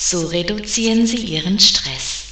So 0.00 0.28
reduzieren 0.28 1.08
Sie 1.08 1.16
Ihren 1.16 1.58
Stress. 1.58 2.26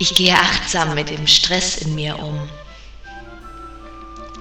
Ich 0.00 0.14
gehe 0.16 0.34
achtsam 0.34 0.94
mit 0.94 1.10
dem 1.10 1.28
Stress 1.28 1.76
in 1.76 1.94
mir 1.94 2.18
um. 2.18 2.48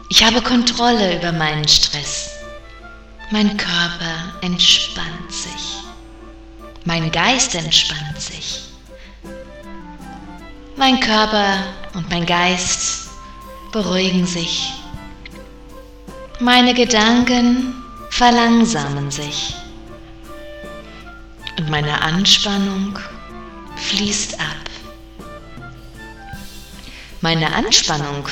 Ich 0.09 0.23
habe 0.23 0.41
Kontrolle 0.41 1.17
über 1.17 1.31
meinen 1.31 1.67
Stress. 1.67 2.31
Mein 3.29 3.55
Körper 3.55 4.33
entspannt 4.41 5.31
sich. 5.31 5.83
Mein 6.83 7.11
Geist 7.11 7.53
entspannt 7.53 8.19
sich. 8.19 8.61
Mein 10.77 10.99
Körper 10.99 11.63
und 11.93 12.09
mein 12.09 12.25
Geist 12.25 13.07
beruhigen 13.71 14.25
sich. 14.25 14.73
Meine 16.41 16.73
Gedanken 16.73 17.73
verlangsamen 18.09 19.09
sich. 19.09 19.55
Und 21.57 21.69
meine 21.69 22.01
Anspannung 22.01 22.99
fließt 23.77 24.37
ab. 24.37 25.25
Meine 27.21 27.53
Anspannung 27.55 28.27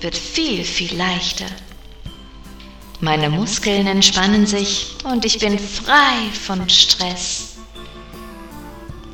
wird 0.00 0.16
viel, 0.16 0.64
viel 0.64 0.96
leichter. 0.96 1.44
Meine 3.00 3.28
Muskeln 3.28 3.86
entspannen 3.86 4.46
sich 4.46 4.96
und 5.04 5.26
ich 5.26 5.38
bin 5.38 5.58
frei 5.58 6.30
von 6.46 6.66
Stress. 6.70 7.56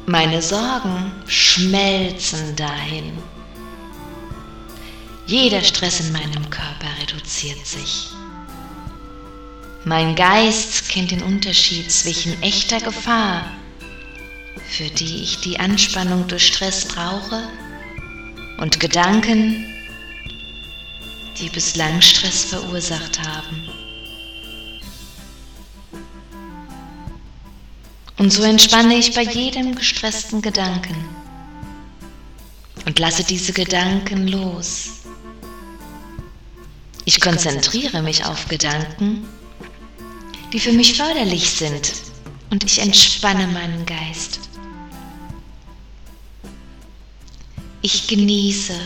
Meine 0.07 0.41
Sorgen 0.41 1.11
schmelzen 1.27 2.55
dahin. 2.55 3.19
Jeder 5.27 5.63
Stress 5.63 6.01
in 6.01 6.13
meinem 6.13 6.49
Körper 6.49 6.89
reduziert 7.03 7.67
sich. 7.67 8.09
Mein 9.85 10.17
Geist 10.17 10.89
kennt 10.89 11.13
den 11.13 11.23
Unterschied 11.23 11.91
zwischen 11.91 12.43
echter 12.43 12.81
Gefahr, 12.81 13.49
für 14.69 14.91
die 14.91 15.23
ich 15.23 15.41
die 15.41 15.59
Anspannung 15.61 16.27
durch 16.27 16.49
Stress 16.49 16.85
brauche, 16.85 17.49
und 18.59 18.81
Gedanken, 18.81 19.65
die 21.39 21.49
bislang 21.49 22.01
Stress 22.01 22.45
verursacht 22.47 23.21
haben. 23.21 23.69
Und 28.19 28.33
so 28.33 28.43
entspanne 28.43 28.97
ich 28.97 29.15
bei 29.15 29.23
jedem 29.23 29.77
gestressten 29.77 30.43
Gedanken 30.43 30.97
und 32.85 32.99
lasse 32.99 33.23
diese 33.23 33.53
Gedanken 33.53 34.27
los. 34.27 35.03
Ich 37.05 37.21
konzentriere 37.21 38.03
mich 38.03 38.25
auf 38.25 38.49
Gedanken, 38.49 39.29
die 40.53 40.61
für 40.61 40.73
mich 40.73 40.95
förderlich 40.97 41.51
sind 41.51 41.93
und 42.51 42.65
ich 42.65 42.81
entspanne 42.81 43.47
meinen 43.49 43.85
Geist. 43.85 44.41
Ich 47.83 48.07
genieße, 48.07 48.79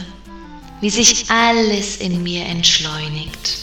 wie 0.81 0.91
sich 0.91 1.31
alles 1.31 1.97
in 1.97 2.23
mir 2.23 2.45
entschleunigt. 2.45 3.59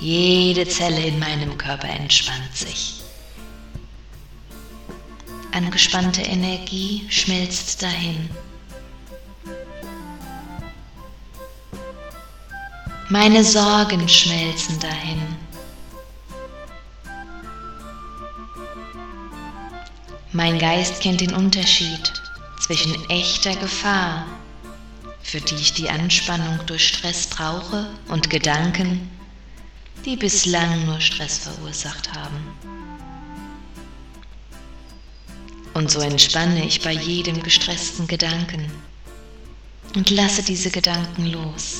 Jede 0.00 0.68
Zelle 0.68 1.06
in 1.06 1.18
meinem 1.18 1.56
Körper 1.56 1.88
entspannt 1.88 2.54
sich. 2.54 2.94
Angespannte 5.52 6.20
Energie 6.22 7.06
schmilzt 7.08 7.80
dahin. 7.80 8.28
Meine 13.08 13.44
Sorgen 13.44 14.08
schmelzen 14.08 14.80
dahin. 14.80 15.22
Mein 20.34 20.58
Geist 20.58 21.00
kennt 21.00 21.22
den 21.22 21.32
Unterschied 21.32 22.12
zwischen 22.60 22.94
echter 23.08 23.56
Gefahr 23.56 24.26
für 25.24 25.40
die 25.40 25.54
ich 25.56 25.72
die 25.72 25.90
Anspannung 25.90 26.60
durch 26.66 26.86
Stress 26.86 27.26
brauche 27.26 27.88
und 28.08 28.30
Gedanken, 28.30 29.10
die 30.04 30.16
bislang 30.16 30.84
nur 30.84 31.00
Stress 31.00 31.38
verursacht 31.38 32.12
haben. 32.12 32.36
Und 35.72 35.90
so 35.90 36.00
entspanne 36.00 36.64
ich 36.64 36.82
bei 36.82 36.92
jedem 36.92 37.42
gestressten 37.42 38.06
Gedanken 38.06 38.70
und 39.96 40.10
lasse 40.10 40.42
diese 40.42 40.70
Gedanken 40.70 41.26
los. 41.26 41.78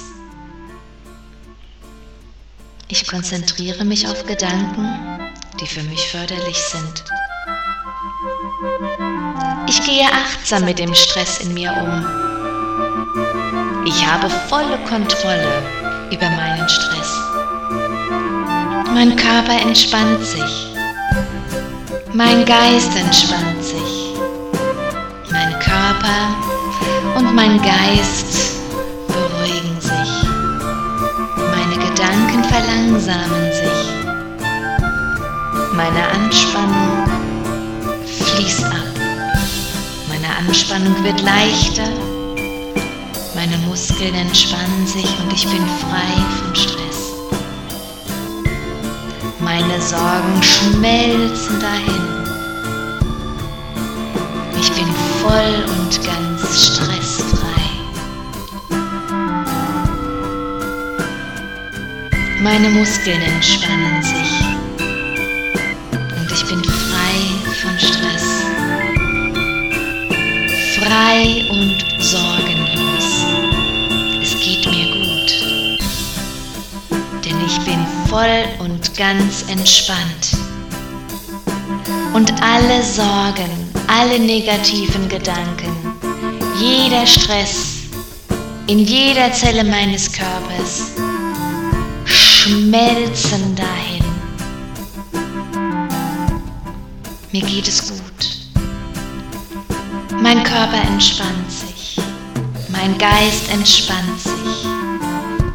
Ich 2.88 3.06
konzentriere 3.06 3.84
mich 3.84 4.09
auf 4.09 4.26
Gedanken, 4.26 4.88
die 5.60 5.66
für 5.66 5.82
mich 5.82 6.09
förderlich 6.09 6.59
sind. 6.59 7.04
Ich 9.76 9.84
gehe 9.84 10.06
achtsam 10.06 10.64
mit 10.64 10.78
dem 10.78 10.94
Stress 10.94 11.40
in 11.40 11.52
mir 11.52 11.72
um 11.72 12.24
ich 13.86 14.06
habe 14.06 14.30
volle 14.30 14.78
Kontrolle 14.88 15.62
über 16.10 16.30
meinen 16.30 16.66
Stress. 16.68 17.20
Mein 18.94 19.14
Körper 19.14 19.60
entspannt 19.60 20.24
sich. 20.24 20.74
Mein 22.14 22.46
Geist 22.46 22.96
entspannt 22.96 23.62
sich. 23.62 24.14
Mein 25.30 25.52
Körper 25.60 26.34
und 27.16 27.34
mein 27.34 27.60
Geist 27.60 28.60
beruhigen 29.08 29.78
sich. 29.80 30.28
Meine 31.36 31.86
Gedanken 31.86 32.44
verlangsamen 32.44 33.52
sich. 33.52 33.91
Meine 35.74 36.08
Anspannung 36.08 37.06
fließt 38.06 38.73
Anspannung 40.47 41.03
wird 41.05 41.21
leichter 41.22 41.88
meine 43.34 43.59
Muskeln 43.59 44.15
entspannen 44.15 44.87
sich 44.87 45.05
und 45.21 45.31
ich 45.32 45.47
bin 45.47 45.66
frei 45.66 46.15
von 46.38 46.55
Stress. 46.55 47.12
Meine 49.41 49.81
Sorgen 49.83 50.43
schmelzen 50.43 51.60
dahin. 51.60 52.03
Ich 54.59 54.72
bin 54.72 54.87
voll 55.21 55.65
und 55.77 56.06
ganz 56.06 56.66
stressfrei. 56.66 57.65
Meine 62.41 62.71
Muskeln 62.71 63.21
entspannen 63.21 64.03
sich 64.03 64.47
und 66.16 66.33
ich 66.33 66.47
bin 66.47 66.65
frei 66.65 67.53
von 67.60 67.78
Stress. 67.78 68.03
Frei 70.94 71.44
und 71.50 71.84
sorgenlos. 72.00 73.25
voll 78.09 78.44
und 78.60 78.97
ganz 78.97 79.43
entspannt. 79.49 80.37
Und 82.12 82.33
alle 82.41 82.81
Sorgen, 82.84 83.50
alle 83.88 84.21
negativen 84.21 85.09
Gedanken, 85.09 85.75
jeder 86.60 87.04
Stress 87.09 87.88
in 88.69 88.78
jeder 88.78 89.33
Zelle 89.33 89.65
meines 89.65 90.12
Körpers 90.12 90.93
schmelzen 92.04 93.56
dahin. 93.56 94.04
Mir 97.33 97.43
geht 97.43 97.66
es 97.66 97.88
gut. 97.88 98.34
Mein 100.24 100.42
Körper 100.42 100.80
entspannt 100.88 101.52
sich. 101.52 101.98
Mein 102.70 102.96
Geist 102.96 103.52
entspannt 103.52 104.18
sich. 104.18 104.64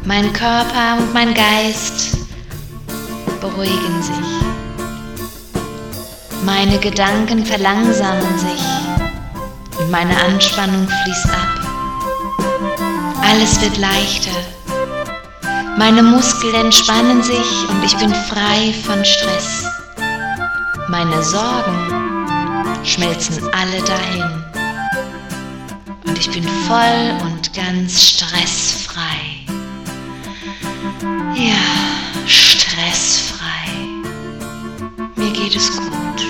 Mein 0.04 0.32
Körper 0.32 0.96
und 0.96 1.12
mein 1.12 1.34
Geist 1.34 2.16
beruhigen 3.40 4.00
sich. 4.00 4.30
Meine 6.44 6.78
Gedanken 6.78 7.44
verlangsamen 7.44 8.38
sich 8.38 8.62
und 9.80 9.90
meine 9.90 10.16
Anspannung 10.16 10.86
fließt 10.86 11.26
ab. 11.26 11.58
Alles 13.28 13.60
wird 13.60 13.76
leichter. 13.76 14.38
Meine 15.78 16.04
Muskeln 16.04 16.54
entspannen 16.54 17.24
sich 17.24 17.68
und 17.68 17.84
ich 17.84 17.96
bin 17.96 18.14
frei 18.14 18.72
von 18.86 19.04
Stress. 19.04 19.64
Meine 20.88 21.20
Sorgen 21.24 22.84
schmelzen 22.84 23.42
alle 23.52 23.82
dahin 23.82 24.49
ich 26.20 26.30
bin 26.30 26.44
voll 26.44 27.18
und 27.22 27.54
ganz 27.54 28.02
stressfrei. 28.02 29.46
Ja, 31.34 32.26
stressfrei. 32.26 33.70
Mir 35.16 35.32
geht 35.32 35.56
es 35.56 35.74
gut. 35.74 36.29